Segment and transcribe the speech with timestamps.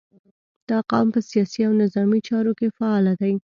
[0.69, 3.33] •دا قوم په سیاسي او نظامي چارو کې فعال دی.